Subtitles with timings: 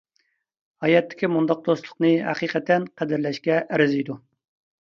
[0.85, 4.21] ھاياتتىكى مۇنداق دوستلۇقنى ھەقىقەتەن قەدىرلەشكە ئەرزىيدۇ.